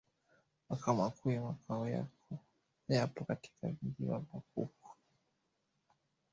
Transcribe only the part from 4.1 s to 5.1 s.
Bukoba